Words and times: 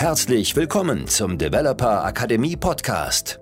Herzlich 0.00 0.56
willkommen 0.56 1.06
zum 1.08 1.36
Developer 1.36 2.02
Akademie 2.06 2.56
Podcast. 2.56 3.38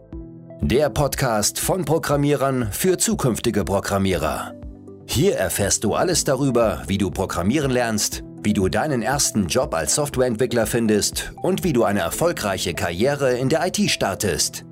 Der 0.61 0.91
Podcast 0.91 1.61
von 1.61 1.84
Programmierern 1.84 2.73
für 2.73 2.99
zukünftige 2.99 3.65
Programmierer. 3.65 4.54
Hier 5.07 5.36
erfährst 5.36 5.84
du 5.84 5.94
alles 5.94 6.25
darüber, 6.25 6.83
wie 6.89 6.99
du 6.99 7.13
programmieren 7.13 7.71
lernst, 7.71 8.25
wie 8.43 8.55
du 8.55 8.68
deinen 8.68 9.02
ersten 9.02 9.46
Job 9.46 9.73
als 9.73 9.95
Softwareentwickler 9.95 10.66
findest 10.66 11.32
und 11.43 11.62
wie 11.62 11.73
du 11.73 11.84
eine 11.84 12.00
erfolgreiche 12.00 12.75
Karriere 12.75 13.38
in 13.38 13.48
der 13.48 13.64
IT 13.64 13.88
startest. 13.88 14.64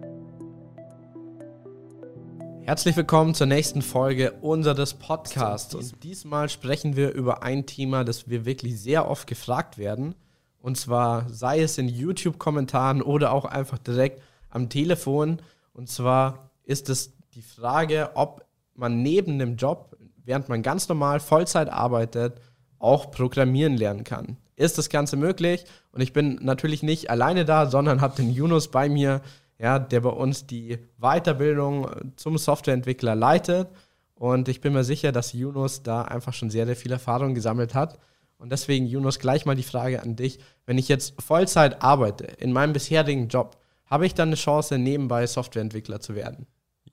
Herzlich 2.63 2.97
willkommen 2.97 3.33
zur 3.35 3.47
nächsten 3.47 3.81
Folge 3.81 4.33
unseres 4.41 4.95
Podcasts. 4.95 5.73
Und 5.73 6.03
diesmal 6.03 6.49
sprechen 6.49 6.97
wir 6.97 7.13
über 7.13 7.45
ein 7.45 7.65
Thema, 7.65 8.03
das 8.03 8.29
wir 8.29 8.45
wirklich 8.45 8.81
sehr 8.81 9.09
oft 9.09 9.29
gefragt 9.29 9.79
werden. 9.79 10.17
Und 10.61 10.77
zwar 10.77 11.29
sei 11.29 11.61
es 11.61 11.79
in 11.79 11.89
YouTube-Kommentaren 11.89 13.03
oder 13.03 13.33
auch 13.33 13.45
einfach 13.45 13.79
direkt 13.79 14.23
am 14.51 14.69
Telefon. 14.69 15.41
Und 15.73 15.89
zwar 15.89 16.51
ist 16.65 16.89
es 16.89 17.13
die 17.35 17.43
Frage, 17.43 18.11
ob 18.15 18.45
man 18.75 19.03
neben 19.03 19.39
dem 19.39 19.57
Job, 19.57 19.97
während 20.25 20.49
man 20.49 20.63
ganz 20.63 20.89
normal 20.89 21.21
Vollzeit 21.21 21.69
arbeitet, 21.69 22.41
auch 22.79 23.11
programmieren 23.11 23.77
lernen 23.77 24.05
kann. 24.05 24.37
Ist 24.57 24.79
das 24.79 24.89
Ganze 24.89 25.17
möglich? 25.17 25.65
Und 25.93 26.01
ich 26.01 26.13
bin 26.13 26.39
natürlich 26.43 26.83
nicht 26.83 27.11
alleine 27.11 27.45
da, 27.45 27.67
sondern 27.67 28.01
habe 28.01 28.17
den 28.17 28.31
Yunus 28.31 28.69
bei 28.69 28.89
mir, 28.89 29.21
ja, 29.59 29.79
der 29.79 30.01
bei 30.01 30.11
uns 30.11 30.47
die 30.47 30.79
Weiterbildung 30.99 31.89
zum 32.17 32.39
Softwareentwickler 32.39 33.15
leitet. 33.15 33.69
Und 34.15 34.49
ich 34.49 34.63
bin 34.63 34.73
mir 34.73 34.85
sicher, 34.85 35.13
dass 35.13 35.35
Yunus 35.35 35.83
da 35.83 36.03
einfach 36.03 36.33
schon 36.33 36.51
sehr, 36.51 36.67
sehr 36.67 36.77
viel 36.77 36.93
Erfahrung 36.93 37.35
gesammelt 37.35 37.75
hat. 37.75 37.99
Und 38.39 38.53
deswegen, 38.53 38.87
Yunus, 38.87 39.19
gleich 39.19 39.47
mal 39.47 39.57
die 39.57 39.63
Frage 39.63 40.03
an 40.03 40.17
dich. 40.17 40.39
Wenn 40.67 40.79
ich 40.79 40.89
jetzt 40.89 41.21
Vollzeit 41.23 41.83
arbeite 41.83 42.25
in 42.25 42.53
meinem 42.53 42.73
bisherigen 42.73 43.29
Job, 43.29 43.57
habe 43.87 44.07
ich 44.07 44.15
dann 44.15 44.29
eine 44.29 44.37
Chance, 44.37 44.79
nebenbei 44.79 45.27
Softwareentwickler 45.27 46.01
zu 46.01 46.15
werden? 46.15 46.47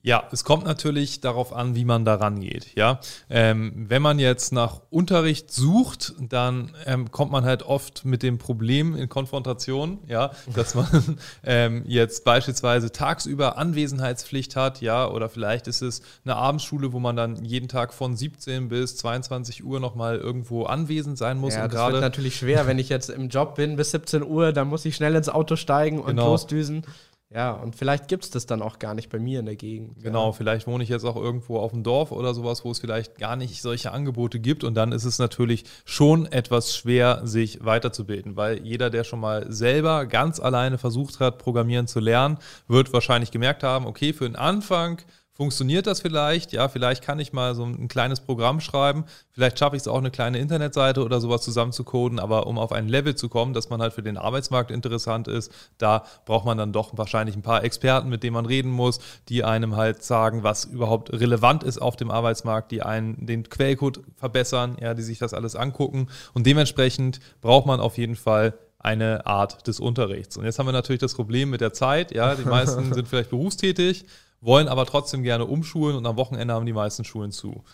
Ja, 0.04 0.28
es 0.32 0.44
kommt 0.44 0.66
natürlich 0.66 1.22
darauf 1.22 1.54
an, 1.54 1.74
wie 1.74 1.86
man 1.86 2.04
da 2.04 2.16
rangeht. 2.16 2.74
Ja? 2.74 3.00
Ähm, 3.30 3.86
wenn 3.88 4.02
man 4.02 4.18
jetzt 4.18 4.52
nach 4.52 4.82
Unterricht 4.90 5.50
sucht, 5.50 6.12
dann 6.20 6.72
ähm, 6.84 7.10
kommt 7.10 7.32
man 7.32 7.44
halt 7.46 7.62
oft 7.62 8.04
mit 8.04 8.22
dem 8.22 8.36
Problem 8.36 8.94
in 8.94 9.08
Konfrontation, 9.08 10.00
ja, 10.06 10.32
dass 10.54 10.74
man 10.74 11.16
ähm, 11.42 11.84
jetzt 11.86 12.22
beispielsweise 12.26 12.92
tagsüber 12.92 13.56
Anwesenheitspflicht 13.56 14.56
hat, 14.56 14.82
ja, 14.82 15.08
oder 15.08 15.30
vielleicht 15.30 15.68
ist 15.68 15.80
es 15.80 16.02
eine 16.26 16.36
Abendschule, 16.36 16.92
wo 16.92 17.00
man 17.00 17.16
dann 17.16 17.42
jeden 17.42 17.68
Tag 17.68 17.94
von 17.94 18.14
17 18.14 18.68
bis 18.68 18.98
22 18.98 19.64
Uhr 19.64 19.80
nochmal 19.80 20.18
irgendwo 20.18 20.64
anwesend 20.64 21.16
sein 21.16 21.38
muss. 21.38 21.54
Ja, 21.54 21.66
das 21.66 21.92
wird 21.92 22.02
natürlich 22.02 22.36
schwer, 22.36 22.66
wenn 22.66 22.78
ich 22.78 22.90
jetzt 22.90 23.08
im 23.08 23.30
Job 23.30 23.54
bin 23.54 23.76
bis 23.76 23.92
17 23.92 24.22
Uhr, 24.22 24.52
dann 24.52 24.68
muss 24.68 24.84
ich 24.84 24.96
schnell 24.96 25.14
ins 25.14 25.30
Auto 25.30 25.56
steigen 25.56 25.98
und 25.98 26.08
genau. 26.08 26.26
losdüsen. 26.26 26.84
Ja, 27.34 27.50
und 27.50 27.74
vielleicht 27.74 28.06
gibt 28.06 28.22
es 28.22 28.30
das 28.30 28.46
dann 28.46 28.62
auch 28.62 28.78
gar 28.78 28.94
nicht 28.94 29.08
bei 29.08 29.18
mir 29.18 29.40
in 29.40 29.46
der 29.46 29.56
Gegend. 29.56 30.00
Genau, 30.00 30.26
ja. 30.26 30.32
vielleicht 30.32 30.68
wohne 30.68 30.84
ich 30.84 30.88
jetzt 30.88 31.04
auch 31.04 31.16
irgendwo 31.16 31.58
auf 31.58 31.72
dem 31.72 31.82
Dorf 31.82 32.12
oder 32.12 32.32
sowas, 32.32 32.64
wo 32.64 32.70
es 32.70 32.78
vielleicht 32.78 33.18
gar 33.18 33.34
nicht 33.34 33.60
solche 33.60 33.90
Angebote 33.90 34.38
gibt. 34.38 34.62
Und 34.62 34.74
dann 34.74 34.92
ist 34.92 35.04
es 35.04 35.18
natürlich 35.18 35.64
schon 35.84 36.26
etwas 36.26 36.76
schwer, 36.76 37.22
sich 37.24 37.64
weiterzubilden, 37.64 38.36
weil 38.36 38.64
jeder, 38.64 38.88
der 38.88 39.02
schon 39.02 39.18
mal 39.18 39.50
selber 39.52 40.06
ganz 40.06 40.38
alleine 40.38 40.78
versucht 40.78 41.18
hat, 41.18 41.38
Programmieren 41.38 41.88
zu 41.88 41.98
lernen, 41.98 42.38
wird 42.68 42.92
wahrscheinlich 42.92 43.32
gemerkt 43.32 43.64
haben, 43.64 43.86
okay, 43.86 44.12
für 44.12 44.26
den 44.26 44.36
Anfang 44.36 45.02
funktioniert 45.34 45.86
das 45.86 46.00
vielleicht? 46.00 46.52
Ja, 46.52 46.68
vielleicht 46.68 47.02
kann 47.02 47.18
ich 47.18 47.32
mal 47.32 47.54
so 47.54 47.64
ein 47.64 47.88
kleines 47.88 48.20
Programm 48.20 48.60
schreiben. 48.60 49.04
Vielleicht 49.32 49.58
schaffe 49.58 49.76
ich 49.76 49.82
es 49.82 49.88
auch, 49.88 49.98
eine 49.98 50.10
kleine 50.10 50.38
Internetseite 50.38 51.04
oder 51.04 51.20
sowas 51.20 51.42
zusammen 51.42 51.72
zu 51.72 51.82
coden. 51.84 52.20
Aber 52.20 52.46
um 52.46 52.58
auf 52.58 52.72
ein 52.72 52.88
Level 52.88 53.16
zu 53.16 53.28
kommen, 53.28 53.52
dass 53.52 53.68
man 53.68 53.82
halt 53.82 53.92
für 53.92 54.02
den 54.02 54.16
Arbeitsmarkt 54.16 54.70
interessant 54.70 55.26
ist, 55.26 55.52
da 55.78 56.04
braucht 56.24 56.46
man 56.46 56.56
dann 56.56 56.72
doch 56.72 56.96
wahrscheinlich 56.96 57.36
ein 57.36 57.42
paar 57.42 57.64
Experten, 57.64 58.08
mit 58.08 58.22
denen 58.22 58.34
man 58.34 58.46
reden 58.46 58.70
muss, 58.70 59.00
die 59.28 59.42
einem 59.42 59.76
halt 59.76 60.04
sagen, 60.04 60.44
was 60.44 60.66
überhaupt 60.66 61.12
relevant 61.12 61.64
ist 61.64 61.82
auf 61.82 61.96
dem 61.96 62.10
Arbeitsmarkt, 62.10 62.70
die 62.70 62.82
einen 62.82 63.26
den 63.26 63.48
Quellcode 63.48 64.00
verbessern, 64.16 64.76
ja, 64.80 64.94
die 64.94 65.02
sich 65.02 65.18
das 65.18 65.34
alles 65.34 65.56
angucken. 65.56 66.08
Und 66.32 66.46
dementsprechend 66.46 67.18
braucht 67.40 67.66
man 67.66 67.80
auf 67.80 67.98
jeden 67.98 68.16
Fall 68.16 68.54
eine 68.84 69.26
Art 69.26 69.66
des 69.66 69.80
Unterrichts. 69.80 70.36
Und 70.36 70.44
jetzt 70.44 70.58
haben 70.58 70.66
wir 70.66 70.72
natürlich 70.72 71.00
das 71.00 71.14
Problem 71.14 71.50
mit 71.50 71.62
der 71.62 71.72
Zeit. 71.72 72.14
Ja, 72.14 72.34
die 72.34 72.44
meisten 72.44 72.92
sind 72.92 73.08
vielleicht 73.08 73.30
berufstätig, 73.30 74.04
wollen 74.44 74.68
aber 74.68 74.86
trotzdem 74.86 75.22
gerne 75.22 75.46
umschulen 75.46 75.96
und 75.96 76.06
am 76.06 76.16
Wochenende 76.16 76.54
haben 76.54 76.66
die 76.66 76.72
meisten 76.72 77.04
Schulen 77.04 77.32
zu. 77.32 77.64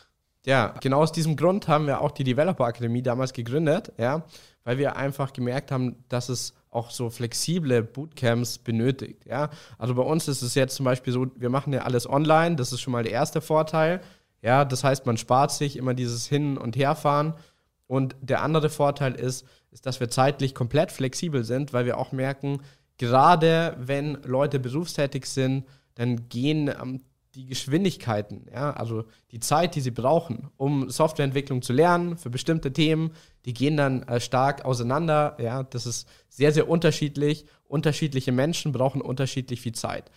Ja, 0.46 0.74
genau 0.80 1.02
aus 1.02 1.12
diesem 1.12 1.36
Grund 1.36 1.68
haben 1.68 1.86
wir 1.86 2.00
auch 2.00 2.12
die 2.12 2.24
Developer 2.24 2.64
Akademie 2.64 3.02
damals 3.02 3.32
gegründet, 3.32 3.92
ja, 3.98 4.24
weil 4.64 4.78
wir 4.78 4.96
einfach 4.96 5.32
gemerkt 5.32 5.70
haben, 5.70 6.02
dass 6.08 6.28
es 6.30 6.54
auch 6.70 6.90
so 6.90 7.10
flexible 7.10 7.82
Bootcamps 7.82 8.58
benötigt, 8.58 9.26
ja. 9.26 9.50
Also 9.76 9.94
bei 9.94 10.02
uns 10.02 10.28
ist 10.28 10.40
es 10.42 10.54
jetzt 10.54 10.76
zum 10.76 10.84
Beispiel 10.84 11.12
so, 11.12 11.26
wir 11.36 11.50
machen 11.50 11.72
ja 11.72 11.82
alles 11.82 12.08
online, 12.08 12.56
das 12.56 12.72
ist 12.72 12.80
schon 12.80 12.92
mal 12.92 13.02
der 13.02 13.12
erste 13.12 13.40
Vorteil, 13.42 14.00
ja. 14.40 14.64
Das 14.64 14.82
heißt, 14.82 15.04
man 15.04 15.18
spart 15.18 15.52
sich 15.52 15.76
immer 15.76 15.92
dieses 15.92 16.26
Hin- 16.26 16.56
und 16.56 16.76
Herfahren 16.76 17.34
und 17.86 18.16
der 18.22 18.42
andere 18.42 18.70
Vorteil 18.70 19.16
ist, 19.16 19.44
ist, 19.72 19.84
dass 19.84 20.00
wir 20.00 20.08
zeitlich 20.08 20.54
komplett 20.54 20.90
flexibel 20.90 21.44
sind, 21.44 21.72
weil 21.72 21.84
wir 21.84 21.98
auch 21.98 22.12
merken, 22.12 22.62
gerade 22.96 23.76
wenn 23.78 24.18
Leute 24.22 24.58
berufstätig 24.58 25.26
sind, 25.26 25.64
dann 25.94 26.28
gehen 26.28 26.68
ähm, 26.68 27.00
die 27.34 27.46
Geschwindigkeiten, 27.46 28.46
ja, 28.52 28.72
also 28.72 29.04
die 29.30 29.38
Zeit, 29.38 29.76
die 29.76 29.80
sie 29.80 29.92
brauchen, 29.92 30.50
um 30.56 30.90
Softwareentwicklung 30.90 31.62
zu 31.62 31.72
lernen 31.72 32.16
für 32.16 32.28
bestimmte 32.28 32.72
Themen, 32.72 33.12
die 33.44 33.54
gehen 33.54 33.76
dann 33.76 34.02
äh, 34.02 34.20
stark 34.20 34.64
auseinander. 34.64 35.36
Ja, 35.40 35.62
das 35.62 35.86
ist 35.86 36.08
sehr, 36.28 36.52
sehr 36.52 36.68
unterschiedlich. 36.68 37.46
Unterschiedliche 37.64 38.32
Menschen 38.32 38.72
brauchen 38.72 39.00
unterschiedlich 39.00 39.60
viel 39.60 39.74
Zeit. 39.74 40.10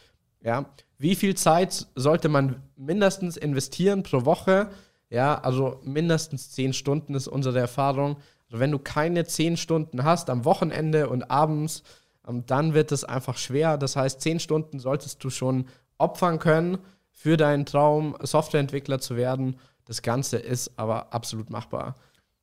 Ja, 0.43 0.65
wie 0.97 1.15
viel 1.15 1.35
Zeit 1.35 1.87
sollte 1.95 2.29
man 2.29 2.63
mindestens 2.75 3.37
investieren 3.37 4.03
pro 4.03 4.25
Woche? 4.25 4.69
Ja, 5.09 5.39
also 5.39 5.79
mindestens 5.83 6.51
zehn 6.51 6.73
Stunden 6.73 7.13
ist 7.13 7.27
unsere 7.27 7.59
Erfahrung. 7.59 8.17
Also 8.47 8.59
wenn 8.59 8.71
du 8.71 8.79
keine 8.79 9.25
zehn 9.25 9.55
Stunden 9.57 10.03
hast 10.03 10.29
am 10.29 10.45
Wochenende 10.45 11.09
und 11.09 11.29
abends, 11.29 11.83
dann 12.25 12.73
wird 12.73 12.91
es 12.91 13.03
einfach 13.03 13.37
schwer. 13.37 13.77
Das 13.77 13.95
heißt, 13.95 14.21
zehn 14.21 14.39
Stunden 14.39 14.79
solltest 14.79 15.23
du 15.23 15.29
schon 15.29 15.67
opfern 15.97 16.39
können 16.39 16.77
für 17.11 17.37
deinen 17.37 17.65
Traum, 17.65 18.17
Softwareentwickler 18.21 18.99
zu 18.99 19.15
werden. 19.15 19.57
Das 19.85 20.01
Ganze 20.01 20.37
ist 20.37 20.71
aber 20.77 21.13
absolut 21.13 21.49
machbar. 21.49 21.95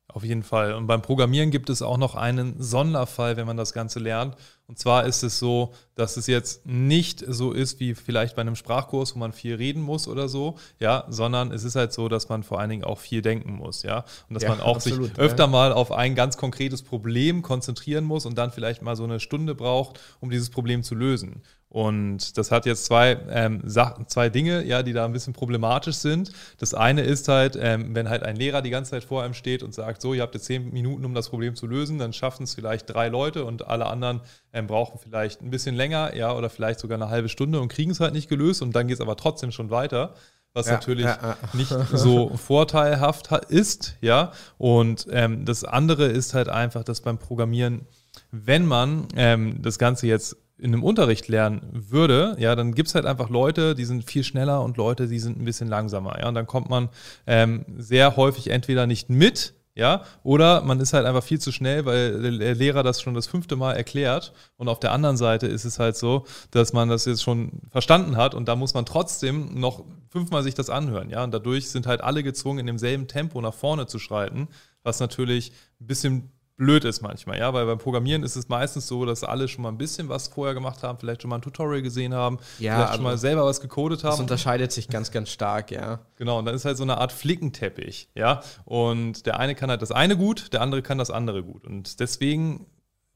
Auf 0.07 0.23
jeden 0.23 0.43
Fall. 0.43 0.73
Und 0.73 0.87
beim 0.87 1.01
Programmieren 1.01 1.51
gibt 1.51 1.69
es 1.69 1.81
auch 1.81 1.97
noch 1.97 2.15
einen 2.15 2.61
Sonderfall, 2.61 3.37
wenn 3.37 3.47
man 3.47 3.57
das 3.57 3.73
Ganze 3.73 3.99
lernt. 3.99 4.35
Und 4.71 4.79
zwar 4.79 5.05
ist 5.05 5.21
es 5.21 5.37
so, 5.37 5.73
dass 5.95 6.15
es 6.15 6.27
jetzt 6.27 6.65
nicht 6.65 7.25
so 7.27 7.51
ist 7.51 7.81
wie 7.81 7.93
vielleicht 7.93 8.37
bei 8.37 8.41
einem 8.41 8.55
Sprachkurs, 8.55 9.13
wo 9.13 9.19
man 9.19 9.33
viel 9.33 9.55
reden 9.55 9.81
muss 9.81 10.07
oder 10.07 10.29
so, 10.29 10.55
ja, 10.79 11.03
sondern 11.09 11.51
es 11.51 11.65
ist 11.65 11.75
halt 11.75 11.91
so, 11.91 12.07
dass 12.07 12.29
man 12.29 12.41
vor 12.41 12.57
allen 12.61 12.69
Dingen 12.69 12.85
auch 12.85 12.97
viel 12.97 13.21
denken 13.21 13.51
muss, 13.51 13.83
ja. 13.83 14.05
Und 14.29 14.35
dass 14.35 14.43
ja, 14.43 14.49
man 14.49 14.61
auch 14.61 14.77
absolut, 14.77 15.09
sich 15.09 15.19
öfter 15.19 15.43
ja. 15.43 15.49
mal 15.49 15.73
auf 15.73 15.91
ein 15.91 16.15
ganz 16.15 16.37
konkretes 16.37 16.83
Problem 16.83 17.41
konzentrieren 17.41 18.05
muss 18.05 18.25
und 18.25 18.37
dann 18.37 18.53
vielleicht 18.53 18.81
mal 18.81 18.95
so 18.95 19.03
eine 19.03 19.19
Stunde 19.19 19.55
braucht, 19.55 19.99
um 20.21 20.29
dieses 20.29 20.49
Problem 20.49 20.83
zu 20.83 20.95
lösen. 20.95 21.41
Und 21.71 22.37
das 22.37 22.51
hat 22.51 22.65
jetzt 22.65 22.83
zwei, 22.83 23.17
ähm, 23.29 23.63
zwei 23.65 24.27
Dinge, 24.27 24.65
ja, 24.65 24.83
die 24.83 24.91
da 24.91 25.05
ein 25.05 25.13
bisschen 25.13 25.31
problematisch 25.31 25.95
sind. 25.95 26.33
Das 26.57 26.73
eine 26.73 27.01
ist 27.01 27.29
halt, 27.29 27.57
ähm, 27.57 27.95
wenn 27.95 28.09
halt 28.09 28.23
ein 28.23 28.35
Lehrer 28.35 28.61
die 28.61 28.71
ganze 28.71 28.91
Zeit 28.91 29.05
vor 29.05 29.23
einem 29.23 29.33
steht 29.33 29.63
und 29.63 29.73
sagt, 29.73 30.01
so, 30.01 30.13
ihr 30.13 30.21
habt 30.21 30.33
jetzt 30.33 30.47
zehn 30.47 30.73
Minuten, 30.73 31.05
um 31.05 31.13
das 31.13 31.29
Problem 31.29 31.55
zu 31.55 31.67
lösen, 31.67 31.97
dann 31.97 32.11
schaffen 32.11 32.43
es 32.43 32.53
vielleicht 32.53 32.93
drei 32.93 33.07
Leute 33.07 33.45
und 33.45 33.69
alle 33.69 33.85
anderen 33.85 34.19
ähm, 34.53 34.67
brauchen 34.67 34.99
vielleicht 34.99 35.41
ein 35.41 35.49
bisschen 35.49 35.75
länger, 35.75 36.15
ja, 36.15 36.35
oder 36.35 36.49
vielleicht 36.49 36.79
sogar 36.79 36.97
eine 36.97 37.09
halbe 37.09 37.29
Stunde 37.29 37.59
und 37.59 37.67
kriegen 37.69 37.91
es 37.91 37.99
halt 37.99 38.13
nicht 38.13 38.29
gelöst 38.29 38.61
und 38.61 38.75
dann 38.75 38.87
geht 38.87 38.95
es 38.95 39.01
aber 39.01 39.15
trotzdem 39.15 39.51
schon 39.51 39.69
weiter 39.69 40.13
was 40.53 40.67
ja, 40.67 40.73
natürlich 40.73 41.05
ja, 41.05 41.17
ja. 41.21 41.37
nicht 41.53 41.69
so 41.93 42.35
vorteilhaft 42.35 43.31
ist, 43.49 43.95
ja. 44.01 44.31
Und 44.57 45.07
ähm, 45.11 45.45
das 45.45 45.63
andere 45.63 46.05
ist 46.05 46.33
halt 46.33 46.49
einfach, 46.49 46.83
dass 46.83 47.01
beim 47.01 47.17
Programmieren, 47.17 47.87
wenn 48.31 48.65
man 48.65 49.07
ähm, 49.15 49.61
das 49.61 49.79
Ganze 49.79 50.07
jetzt 50.07 50.37
in 50.57 50.73
einem 50.73 50.83
Unterricht 50.83 51.27
lernen 51.27 51.61
würde, 51.89 52.35
ja, 52.37 52.55
dann 52.55 52.75
gibt 52.75 52.89
es 52.89 52.95
halt 52.95 53.05
einfach 53.05 53.29
Leute, 53.29 53.73
die 53.73 53.85
sind 53.85 54.03
viel 54.03 54.23
schneller 54.23 54.61
und 54.61 54.77
Leute, 54.77 55.07
die 55.07 55.19
sind 55.19 55.41
ein 55.41 55.45
bisschen 55.45 55.67
langsamer. 55.67 56.19
Ja, 56.19 56.27
und 56.27 56.35
dann 56.35 56.45
kommt 56.45 56.69
man 56.69 56.89
ähm, 57.25 57.65
sehr 57.77 58.15
häufig 58.15 58.49
entweder 58.49 58.85
nicht 58.85 59.09
mit, 59.09 59.55
ja, 59.73 60.03
oder 60.23 60.61
man 60.61 60.79
ist 60.81 60.93
halt 60.93 61.05
einfach 61.05 61.23
viel 61.23 61.39
zu 61.39 61.51
schnell, 61.51 61.85
weil 61.85 62.37
der 62.39 62.55
Lehrer 62.55 62.83
das 62.83 63.01
schon 63.01 63.13
das 63.13 63.27
fünfte 63.27 63.55
Mal 63.55 63.73
erklärt. 63.73 64.33
Und 64.57 64.67
auf 64.67 64.79
der 64.79 64.91
anderen 64.91 65.15
Seite 65.15 65.47
ist 65.47 65.63
es 65.63 65.79
halt 65.79 65.95
so, 65.95 66.25
dass 66.51 66.73
man 66.73 66.89
das 66.89 67.05
jetzt 67.05 67.23
schon 67.23 67.61
verstanden 67.69 68.17
hat 68.17 68.35
und 68.35 68.47
da 68.47 68.55
muss 68.55 68.73
man 68.73 68.85
trotzdem 68.85 69.59
noch 69.59 69.85
fünfmal 70.09 70.43
sich 70.43 70.55
das 70.55 70.69
anhören. 70.69 71.09
Ja, 71.09 71.23
und 71.23 71.33
dadurch 71.33 71.69
sind 71.69 71.87
halt 71.87 72.01
alle 72.01 72.21
gezwungen, 72.21 72.59
in 72.59 72.67
demselben 72.67 73.07
Tempo 73.07 73.39
nach 73.39 73.53
vorne 73.53 73.87
zu 73.87 73.97
schreiten, 73.97 74.49
was 74.83 74.99
natürlich 74.99 75.53
ein 75.79 75.87
bisschen 75.87 76.31
blöd 76.61 76.85
ist 76.85 77.01
manchmal, 77.01 77.39
ja, 77.39 77.51
weil 77.55 77.65
beim 77.65 77.79
Programmieren 77.79 78.21
ist 78.21 78.35
es 78.35 78.47
meistens 78.47 78.85
so, 78.85 79.03
dass 79.03 79.23
alle 79.23 79.47
schon 79.47 79.63
mal 79.63 79.69
ein 79.69 79.79
bisschen 79.79 80.09
was 80.09 80.27
vorher 80.27 80.53
gemacht 80.53 80.83
haben, 80.83 80.99
vielleicht 80.99 81.23
schon 81.23 81.29
mal 81.29 81.37
ein 81.37 81.41
Tutorial 81.41 81.81
gesehen 81.81 82.13
haben, 82.13 82.37
ja, 82.59 82.75
vielleicht 82.75 82.93
schon 82.93 83.03
mal 83.03 83.17
selber 83.17 83.45
was 83.45 83.61
gecodet 83.61 84.03
haben. 84.03 84.11
Das 84.11 84.19
unterscheidet 84.19 84.71
sich 84.71 84.87
ganz, 84.87 85.09
ganz 85.09 85.31
stark, 85.31 85.71
ja. 85.71 86.01
Genau, 86.17 86.37
und 86.37 86.45
dann 86.45 86.53
ist 86.53 86.63
halt 86.63 86.77
so 86.77 86.83
eine 86.83 86.99
Art 86.99 87.11
Flickenteppich, 87.11 88.09
ja, 88.13 88.41
und 88.65 89.25
der 89.25 89.39
eine 89.39 89.55
kann 89.55 89.71
halt 89.71 89.81
das 89.81 89.91
eine 89.91 90.15
gut, 90.15 90.53
der 90.53 90.61
andere 90.61 90.83
kann 90.83 90.99
das 90.99 91.09
andere 91.09 91.41
gut 91.41 91.65
und 91.65 91.99
deswegen 91.99 92.67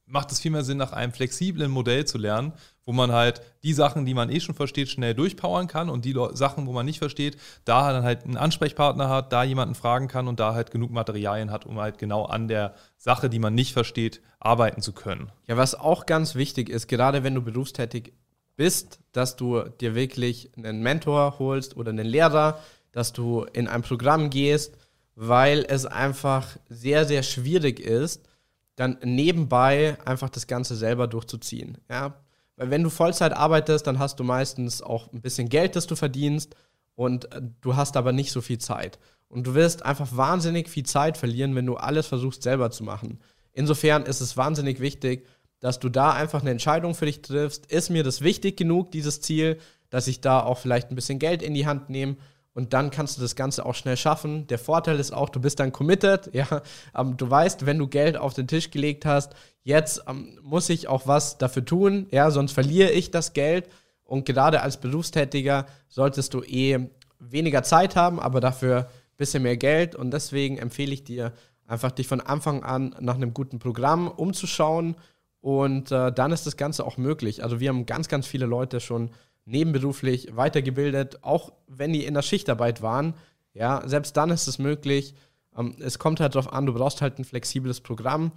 macht 0.07 0.31
es 0.31 0.39
viel 0.39 0.51
mehr 0.51 0.63
Sinn, 0.63 0.77
nach 0.77 0.91
einem 0.91 1.11
flexiblen 1.11 1.71
Modell 1.71 2.05
zu 2.05 2.17
lernen, 2.17 2.53
wo 2.85 2.93
man 2.93 3.11
halt 3.11 3.41
die 3.63 3.73
Sachen, 3.73 4.05
die 4.05 4.13
man 4.13 4.29
eh 4.29 4.39
schon 4.39 4.53
versteht, 4.53 4.89
schnell 4.89 5.15
durchpowern 5.15 5.67
kann 5.67 5.89
und 5.89 6.05
die 6.05 6.15
Sachen, 6.33 6.67
wo 6.67 6.73
man 6.73 6.85
nicht 6.85 6.99
versteht, 6.99 7.37
da 7.65 7.91
dann 7.91 8.03
halt 8.03 8.23
einen 8.23 8.37
Ansprechpartner 8.37 9.09
hat, 9.09 9.33
da 9.33 9.43
jemanden 9.43 9.73
fragen 9.73 10.07
kann 10.07 10.27
und 10.27 10.39
da 10.39 10.53
halt 10.53 10.69
genug 10.71 10.91
Materialien 10.91 11.49
hat, 11.49 11.65
um 11.65 11.79
halt 11.79 11.97
genau 11.97 12.25
an 12.25 12.47
der 12.47 12.75
Sache, 12.97 13.29
die 13.29 13.39
man 13.39 13.55
nicht 13.55 13.73
versteht, 13.73 14.21
arbeiten 14.39 14.81
zu 14.81 14.93
können. 14.93 15.31
Ja, 15.47 15.57
was 15.57 15.73
auch 15.73 16.05
ganz 16.05 16.35
wichtig 16.35 16.69
ist, 16.69 16.87
gerade 16.87 17.23
wenn 17.23 17.33
du 17.33 17.41
berufstätig 17.41 18.13
bist, 18.55 18.99
dass 19.11 19.35
du 19.35 19.63
dir 19.81 19.95
wirklich 19.95 20.51
einen 20.55 20.81
Mentor 20.81 21.39
holst 21.39 21.75
oder 21.75 21.89
einen 21.89 22.05
Lehrer, 22.05 22.59
dass 22.91 23.11
du 23.11 23.43
in 23.53 23.67
ein 23.67 23.81
Programm 23.81 24.29
gehst, 24.29 24.77
weil 25.15 25.65
es 25.67 25.85
einfach 25.85 26.57
sehr, 26.69 27.05
sehr 27.05 27.23
schwierig 27.23 27.79
ist, 27.79 28.27
dann 28.75 28.97
nebenbei 29.03 29.97
einfach 30.05 30.29
das 30.29 30.47
Ganze 30.47 30.75
selber 30.75 31.07
durchzuziehen. 31.07 31.77
Ja? 31.89 32.15
Weil 32.57 32.69
wenn 32.69 32.83
du 32.83 32.89
Vollzeit 32.89 33.33
arbeitest, 33.33 33.87
dann 33.87 33.99
hast 33.99 34.19
du 34.19 34.23
meistens 34.23 34.81
auch 34.81 35.11
ein 35.11 35.21
bisschen 35.21 35.49
Geld, 35.49 35.75
das 35.75 35.87
du 35.87 35.95
verdienst 35.95 36.55
und 36.95 37.31
äh, 37.33 37.41
du 37.61 37.75
hast 37.75 37.97
aber 37.97 38.11
nicht 38.11 38.31
so 38.31 38.41
viel 38.41 38.57
Zeit. 38.57 38.99
Und 39.27 39.47
du 39.47 39.53
wirst 39.55 39.83
einfach 39.83 40.15
wahnsinnig 40.15 40.69
viel 40.69 40.85
Zeit 40.85 41.17
verlieren, 41.17 41.55
wenn 41.55 41.65
du 41.65 41.75
alles 41.75 42.07
versuchst 42.07 42.43
selber 42.43 42.71
zu 42.71 42.83
machen. 42.83 43.19
Insofern 43.53 44.03
ist 44.03 44.21
es 44.21 44.37
wahnsinnig 44.37 44.79
wichtig, 44.79 45.25
dass 45.59 45.79
du 45.79 45.89
da 45.89 46.11
einfach 46.11 46.41
eine 46.41 46.51
Entscheidung 46.51 46.93
für 46.93 47.05
dich 47.05 47.21
triffst. 47.21 47.65
Ist 47.71 47.89
mir 47.89 48.03
das 48.03 48.21
wichtig 48.21 48.57
genug, 48.57 48.91
dieses 48.91 49.21
Ziel, 49.21 49.57
dass 49.89 50.07
ich 50.07 50.21
da 50.21 50.41
auch 50.41 50.57
vielleicht 50.57 50.89
ein 50.89 50.95
bisschen 50.95 51.19
Geld 51.19 51.41
in 51.41 51.53
die 51.53 51.65
Hand 51.65 51.89
nehme 51.89 52.17
und 52.55 52.71
dann 52.71 52.89
kannst 52.89 53.17
du 53.17 53.21
das 53.21 53.35
Ganze 53.35 53.65
auch 53.65 53.75
schnell 53.75 53.97
schaffen. 53.97 54.47
Der 54.47 54.57
Vorteil 54.57 54.97
ist 54.97 55.13
auch, 55.13 55.29
du 55.29 55.41
bist 55.41 55.59
dann 55.59 55.73
committed, 55.73 56.29
ja, 56.33 56.61
ähm, 56.97 57.17
du 57.17 57.29
weißt, 57.29 57.65
wenn 57.67 57.77
du 57.77 57.87
Geld 57.87 58.17
auf 58.17 58.33
den 58.33 58.47
Tisch 58.47 58.71
gelegt 58.71 59.05
hast, 59.05 59.35
jetzt 59.61 60.03
ähm, 60.07 60.39
muss 60.41 60.69
ich 60.69 60.87
auch 60.87 61.05
was 61.05 61.37
dafür 61.37 61.65
tun, 61.65 62.07
ja, 62.11 62.31
sonst 62.31 62.53
verliere 62.53 62.91
ich 62.91 63.11
das 63.11 63.33
Geld 63.33 63.69
und 64.03 64.25
gerade 64.25 64.61
als 64.61 64.77
Berufstätiger 64.77 65.65
solltest 65.89 66.33
du 66.33 66.41
eh 66.43 66.89
weniger 67.19 67.61
Zeit 67.63 67.95
haben, 67.95 68.19
aber 68.19 68.39
dafür 68.39 68.79
ein 68.79 69.17
bisschen 69.17 69.43
mehr 69.43 69.57
Geld 69.57 69.93
und 69.93 70.11
deswegen 70.11 70.57
empfehle 70.57 70.93
ich 70.93 71.03
dir 71.03 71.33
einfach 71.67 71.91
dich 71.91 72.07
von 72.07 72.21
Anfang 72.21 72.63
an 72.63 72.95
nach 73.01 73.15
einem 73.15 73.33
guten 73.33 73.59
Programm 73.59 74.07
umzuschauen 74.07 74.95
und 75.41 75.91
äh, 75.91 76.11
dann 76.11 76.31
ist 76.31 76.45
das 76.45 76.55
Ganze 76.55 76.85
auch 76.85 76.95
möglich. 76.97 77.43
Also 77.43 77.59
wir 77.59 77.69
haben 77.69 77.85
ganz, 77.85 78.07
ganz 78.07 78.27
viele 78.27 78.45
Leute 78.45 78.79
schon 78.79 79.11
nebenberuflich 79.45 80.35
weitergebildet, 80.35 81.23
auch 81.23 81.53
wenn 81.67 81.93
die 81.93 82.05
in 82.05 82.13
der 82.13 82.21
Schichtarbeit 82.21 82.81
waren. 82.81 83.13
Ja, 83.53 83.87
selbst 83.87 84.17
dann 84.17 84.31
ist 84.31 84.47
es 84.47 84.59
möglich. 84.59 85.13
Ähm, 85.57 85.75
es 85.79 85.99
kommt 85.99 86.19
halt 86.19 86.35
darauf 86.35 86.51
an, 86.51 86.65
du 86.65 86.73
brauchst 86.73 87.01
halt 87.01 87.19
ein 87.19 87.25
flexibles 87.25 87.81
Programm 87.81 88.31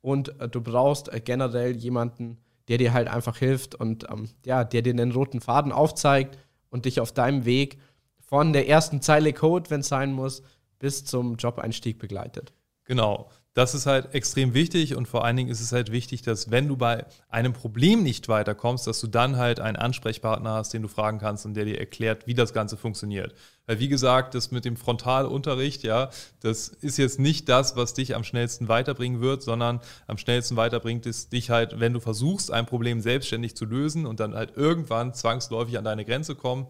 und 0.00 0.40
äh, 0.40 0.48
du 0.48 0.60
brauchst 0.60 1.12
äh, 1.12 1.20
generell 1.20 1.76
jemanden, 1.76 2.38
der 2.68 2.78
dir 2.78 2.92
halt 2.92 3.08
einfach 3.08 3.36
hilft 3.36 3.74
und 3.74 4.06
ähm, 4.10 4.28
ja, 4.44 4.64
der 4.64 4.82
dir 4.82 4.94
den 4.94 5.12
roten 5.12 5.40
Faden 5.40 5.70
aufzeigt 5.70 6.38
und 6.70 6.86
dich 6.86 7.00
auf 7.00 7.12
deinem 7.12 7.44
Weg 7.44 7.78
von 8.18 8.52
der 8.52 8.68
ersten 8.68 9.02
Zeile 9.02 9.32
Code, 9.32 9.70
wenn 9.70 9.80
es 9.80 9.88
sein 9.88 10.12
muss, 10.12 10.42
bis 10.78 11.04
zum 11.04 11.36
Job-Einstieg 11.36 11.98
begleitet. 11.98 12.52
Genau. 12.84 13.30
Das 13.54 13.72
ist 13.72 13.86
halt 13.86 14.14
extrem 14.16 14.52
wichtig 14.52 14.96
und 14.96 15.06
vor 15.06 15.24
allen 15.24 15.36
Dingen 15.36 15.48
ist 15.48 15.60
es 15.60 15.70
halt 15.70 15.92
wichtig, 15.92 16.22
dass 16.22 16.50
wenn 16.50 16.66
du 16.66 16.76
bei 16.76 17.06
einem 17.28 17.52
Problem 17.52 18.02
nicht 18.02 18.28
weiterkommst, 18.28 18.88
dass 18.88 19.00
du 19.00 19.06
dann 19.06 19.36
halt 19.36 19.60
einen 19.60 19.76
Ansprechpartner 19.76 20.54
hast, 20.54 20.74
den 20.74 20.82
du 20.82 20.88
fragen 20.88 21.20
kannst 21.20 21.46
und 21.46 21.54
der 21.54 21.64
dir 21.64 21.78
erklärt, 21.78 22.26
wie 22.26 22.34
das 22.34 22.52
Ganze 22.52 22.76
funktioniert. 22.76 23.32
Weil 23.66 23.78
wie 23.78 23.86
gesagt, 23.86 24.34
das 24.34 24.50
mit 24.50 24.64
dem 24.64 24.76
Frontalunterricht, 24.76 25.84
ja, 25.84 26.10
das 26.40 26.66
ist 26.66 26.96
jetzt 26.96 27.20
nicht 27.20 27.48
das, 27.48 27.76
was 27.76 27.94
dich 27.94 28.16
am 28.16 28.24
schnellsten 28.24 28.66
weiterbringen 28.66 29.20
wird, 29.20 29.44
sondern 29.44 29.80
am 30.08 30.18
schnellsten 30.18 30.56
weiterbringt 30.56 31.06
es 31.06 31.28
dich 31.28 31.50
halt, 31.50 31.78
wenn 31.78 31.92
du 31.92 32.00
versuchst, 32.00 32.50
ein 32.50 32.66
Problem 32.66 33.00
selbstständig 33.00 33.54
zu 33.54 33.66
lösen 33.66 34.04
und 34.04 34.18
dann 34.18 34.34
halt 34.34 34.56
irgendwann 34.56 35.14
zwangsläufig 35.14 35.78
an 35.78 35.84
deine 35.84 36.04
Grenze 36.04 36.34
kommen 36.34 36.66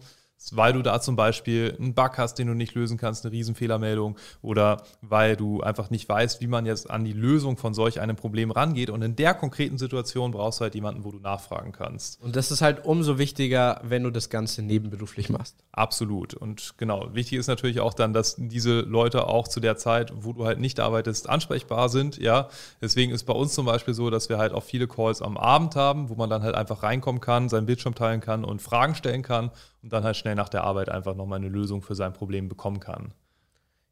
weil 0.51 0.73
du 0.73 0.81
da 0.81 1.01
zum 1.01 1.15
Beispiel 1.15 1.75
einen 1.79 1.93
Bug 1.93 2.17
hast, 2.17 2.35
den 2.35 2.47
du 2.47 2.53
nicht 2.53 2.75
lösen 2.75 2.97
kannst, 2.97 3.25
eine 3.25 3.31
Riesenfehlermeldung 3.31 4.17
oder 4.41 4.83
weil 5.01 5.35
du 5.35 5.61
einfach 5.61 5.89
nicht 5.89 6.07
weißt, 6.07 6.41
wie 6.41 6.47
man 6.47 6.65
jetzt 6.65 6.89
an 6.89 7.03
die 7.03 7.13
Lösung 7.13 7.57
von 7.57 7.73
solch 7.73 7.99
einem 7.99 8.15
Problem 8.15 8.51
rangeht. 8.51 8.89
Und 8.89 9.01
in 9.01 9.15
der 9.15 9.33
konkreten 9.33 9.77
Situation 9.77 10.31
brauchst 10.31 10.59
du 10.59 10.63
halt 10.63 10.75
jemanden, 10.75 11.03
wo 11.03 11.11
du 11.11 11.19
nachfragen 11.19 11.71
kannst. 11.71 12.21
Und 12.21 12.35
das 12.35 12.51
ist 12.51 12.61
halt 12.61 12.85
umso 12.85 13.17
wichtiger, 13.17 13.81
wenn 13.83 14.03
du 14.03 14.11
das 14.11 14.29
Ganze 14.29 14.61
nebenberuflich 14.61 15.29
machst. 15.29 15.55
Absolut. 15.71 16.33
Und 16.33 16.75
genau, 16.77 17.13
wichtig 17.13 17.39
ist 17.39 17.47
natürlich 17.47 17.79
auch 17.79 17.93
dann, 17.93 18.13
dass 18.13 18.35
diese 18.37 18.81
Leute 18.81 19.27
auch 19.27 19.47
zu 19.47 19.59
der 19.59 19.77
Zeit, 19.77 20.13
wo 20.15 20.33
du 20.33 20.45
halt 20.45 20.59
nicht 20.59 20.79
arbeitest, 20.79 21.29
ansprechbar 21.29 21.89
sind. 21.89 22.17
Ja, 22.17 22.49
deswegen 22.81 23.11
ist 23.11 23.23
bei 23.23 23.33
uns 23.33 23.53
zum 23.53 23.65
Beispiel 23.65 23.93
so, 23.93 24.09
dass 24.09 24.29
wir 24.29 24.37
halt 24.37 24.53
auch 24.53 24.63
viele 24.63 24.87
Calls 24.87 25.21
am 25.21 25.37
Abend 25.37 25.75
haben, 25.75 26.09
wo 26.09 26.15
man 26.15 26.29
dann 26.29 26.43
halt 26.43 26.55
einfach 26.55 26.83
reinkommen 26.83 27.21
kann, 27.21 27.49
seinen 27.49 27.65
Bildschirm 27.65 27.95
teilen 27.95 28.21
kann 28.21 28.43
und 28.43 28.61
Fragen 28.61 28.95
stellen 28.95 29.23
kann 29.23 29.51
und 29.85 29.93
dann 29.93 30.03
halt 30.03 30.17
schnell 30.17 30.33
nach 30.33 30.49
der 30.49 30.63
Arbeit 30.63 30.89
einfach 30.89 31.15
nochmal 31.15 31.37
eine 31.37 31.47
Lösung 31.47 31.83
für 31.83 31.93
sein 31.93 32.11
Problem 32.11 32.49
bekommen 32.49 32.79
kann. 32.79 33.13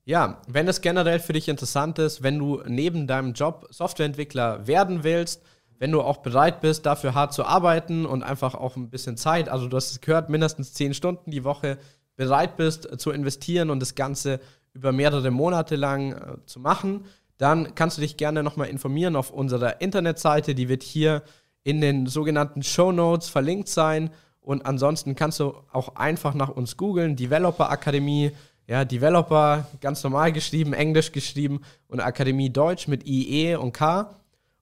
Ja, 0.06 0.42
wenn 0.48 0.68
es 0.68 0.82
generell 0.82 1.20
für 1.20 1.34
dich 1.34 1.48
interessant 1.48 2.00
ist, 2.00 2.24
wenn 2.24 2.40
du 2.40 2.64
neben 2.68 3.06
deinem 3.06 3.34
Job 3.34 3.68
Softwareentwickler 3.70 4.66
werden 4.66 5.04
willst, 5.04 5.44
wenn 5.78 5.92
du 5.92 6.02
auch 6.02 6.18
bereit 6.18 6.62
bist, 6.62 6.88
dafür 6.88 7.14
hart 7.14 7.32
zu 7.32 7.46
arbeiten 7.46 8.08
und 8.08 8.24
einfach 8.24 8.56
auch 8.56 8.76
ein 8.76 8.90
bisschen 8.90 9.18
Zeit, 9.18 9.50
also 9.50 9.68
du 9.68 9.78
hast 9.78 9.92
es 9.92 10.02
gehört, 10.02 10.32
mindestens 10.32 10.74
zehn 10.74 10.96
Stunden 10.96 11.30
die 11.30 11.44
Woche 11.44 11.78
bereit 12.16 12.58
bist 12.58 13.00
zu 13.00 13.12
investieren 13.12 13.70
und 13.70 13.80
das 13.80 13.94
Ganze 13.94 14.40
über 14.74 14.92
mehrere 14.92 15.30
Monate 15.30 15.76
lang 15.76 16.14
äh, 16.14 16.46
zu 16.48 16.60
machen, 16.60 17.06
dann 17.38 17.76
kannst 17.76 17.98
du 17.98 18.02
dich 18.02 18.18
gerne 18.18 18.42
nochmal 18.42 18.70
informieren 18.70 19.16
auf 19.16 19.30
unserer 19.30 19.80
Internetseite. 19.80 20.56
Die 20.56 20.70
wird 20.70 20.82
hier 20.82 21.22
in 21.64 21.82
den 21.82 22.08
sogenannten 22.08 22.64
Show 22.64 22.92
Notes 22.92 23.30
verlinkt 23.30 23.70
sein. 23.70 24.10
Und 24.44 24.66
ansonsten 24.66 25.16
kannst 25.16 25.40
du 25.40 25.56
auch 25.72 25.96
einfach 25.96 26.34
nach 26.34 26.50
uns 26.50 26.76
googeln, 26.76 27.16
Developer 27.16 27.70
Akademie, 27.72 28.32
ja, 28.68 28.86
Developer 28.86 29.68
ganz 29.82 30.04
normal 30.04 30.32
geschrieben, 30.32 30.74
Englisch 30.74 31.12
geschrieben 31.12 31.62
und 31.88 32.02
Akademie 32.02 32.50
Deutsch 32.50 32.88
mit 32.88 33.08
IE 33.08 33.56
und 33.56 33.72
K. 33.72 34.16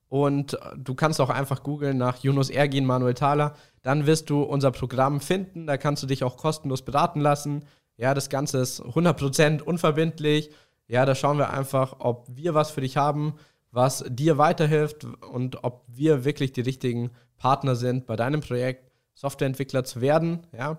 Und 0.08 0.58
du 0.76 0.94
kannst 0.94 1.20
auch 1.20 1.30
einfach 1.30 1.62
googeln 1.62 1.96
nach 1.96 2.18
Yunus 2.18 2.50
Ergin, 2.50 2.84
Manuel 2.84 3.14
Thaler. 3.14 3.54
Dann 3.82 4.06
wirst 4.06 4.30
du 4.30 4.42
unser 4.42 4.70
Programm 4.70 5.20
finden. 5.20 5.66
Da 5.66 5.76
kannst 5.76 6.02
du 6.02 6.06
dich 6.06 6.22
auch 6.22 6.36
kostenlos 6.36 6.82
beraten 6.82 7.20
lassen. 7.20 7.64
Ja, 7.96 8.14
das 8.14 8.28
Ganze 8.28 8.58
ist 8.58 8.82
100% 8.82 9.62
unverbindlich. 9.62 10.50
Ja, 10.86 11.06
da 11.06 11.14
schauen 11.14 11.38
wir 11.38 11.50
einfach, 11.50 11.96
ob 11.98 12.26
wir 12.28 12.54
was 12.54 12.70
für 12.70 12.82
dich 12.82 12.96
haben, 12.96 13.34
was 13.70 14.04
dir 14.08 14.36
weiterhilft 14.38 15.06
und 15.32 15.64
ob 15.64 15.84
wir 15.88 16.24
wirklich 16.24 16.52
die 16.52 16.60
richtigen 16.60 17.10
Partner 17.38 17.74
sind 17.74 18.06
bei 18.06 18.14
deinem 18.14 18.42
Projekt. 18.42 18.91
Softwareentwickler 19.14 19.84
zu 19.84 20.00
werden. 20.00 20.46
Ja? 20.56 20.78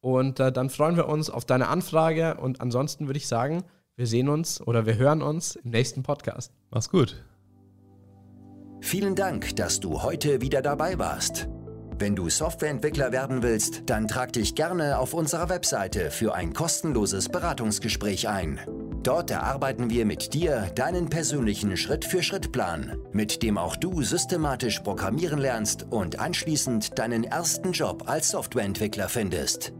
Und 0.00 0.40
äh, 0.40 0.52
dann 0.52 0.70
freuen 0.70 0.96
wir 0.96 1.08
uns 1.08 1.30
auf 1.30 1.44
deine 1.44 1.68
Anfrage 1.68 2.36
und 2.36 2.60
ansonsten 2.60 3.06
würde 3.06 3.18
ich 3.18 3.28
sagen, 3.28 3.64
wir 3.96 4.06
sehen 4.06 4.28
uns 4.28 4.60
oder 4.60 4.86
wir 4.86 4.96
hören 4.96 5.22
uns 5.22 5.56
im 5.56 5.70
nächsten 5.70 6.02
Podcast. 6.02 6.52
Mach's 6.70 6.88
gut. 6.88 7.24
Vielen 8.80 9.16
Dank, 9.16 9.56
dass 9.56 9.80
du 9.80 10.02
heute 10.02 10.40
wieder 10.40 10.62
dabei 10.62 10.98
warst. 10.98 11.48
Wenn 11.98 12.14
du 12.14 12.30
Softwareentwickler 12.30 13.10
werden 13.10 13.42
willst, 13.42 13.82
dann 13.90 14.06
trag 14.06 14.32
dich 14.32 14.54
gerne 14.54 15.00
auf 15.00 15.14
unserer 15.14 15.48
Webseite 15.48 16.12
für 16.12 16.32
ein 16.32 16.52
kostenloses 16.52 17.28
Beratungsgespräch 17.28 18.28
ein. 18.28 18.60
Dort 19.02 19.30
erarbeiten 19.30 19.90
wir 19.90 20.04
mit 20.04 20.34
dir 20.34 20.70
deinen 20.74 21.08
persönlichen 21.08 21.76
Schritt-für-Schritt-Plan, 21.76 22.96
mit 23.12 23.42
dem 23.42 23.56
auch 23.56 23.76
du 23.76 24.02
systematisch 24.02 24.80
programmieren 24.80 25.38
lernst 25.38 25.86
und 25.90 26.18
anschließend 26.18 26.98
deinen 26.98 27.24
ersten 27.24 27.72
Job 27.72 28.04
als 28.06 28.30
Softwareentwickler 28.30 29.08
findest. 29.08 29.72